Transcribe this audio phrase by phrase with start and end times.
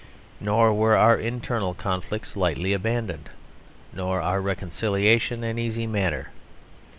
[0.39, 3.29] Nor were our internal conflicts lightly abandoned;
[3.93, 6.29] nor our reconciliations an easy matter.